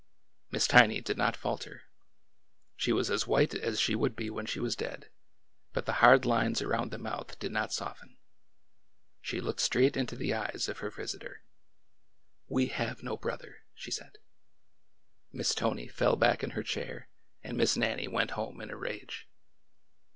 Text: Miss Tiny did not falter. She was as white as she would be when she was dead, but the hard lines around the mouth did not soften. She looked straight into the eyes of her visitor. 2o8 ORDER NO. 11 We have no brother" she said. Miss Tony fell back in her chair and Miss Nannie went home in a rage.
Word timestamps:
Miss 0.49 0.65
Tiny 0.65 0.99
did 0.99 1.15
not 1.15 1.37
falter. 1.37 1.83
She 2.75 2.91
was 2.91 3.11
as 3.11 3.27
white 3.27 3.53
as 3.53 3.79
she 3.79 3.93
would 3.93 4.15
be 4.15 4.31
when 4.31 4.47
she 4.47 4.59
was 4.59 4.75
dead, 4.75 5.11
but 5.73 5.85
the 5.85 5.93
hard 6.01 6.25
lines 6.25 6.59
around 6.59 6.89
the 6.89 6.97
mouth 6.97 7.37
did 7.37 7.51
not 7.51 7.71
soften. 7.71 8.17
She 9.21 9.39
looked 9.39 9.59
straight 9.59 9.95
into 9.95 10.15
the 10.15 10.33
eyes 10.33 10.67
of 10.67 10.79
her 10.79 10.89
visitor. 10.89 11.43
2o8 12.49 12.49
ORDER 12.49 12.49
NO. 12.49 12.55
11 12.55 12.55
We 12.55 12.65
have 12.69 13.03
no 13.03 13.15
brother" 13.17 13.57
she 13.75 13.91
said. 13.91 14.17
Miss 15.31 15.53
Tony 15.53 15.87
fell 15.87 16.15
back 16.15 16.41
in 16.43 16.49
her 16.57 16.63
chair 16.63 17.07
and 17.43 17.55
Miss 17.55 17.77
Nannie 17.77 18.07
went 18.07 18.31
home 18.31 18.59
in 18.59 18.71
a 18.71 18.75
rage. 18.77 19.27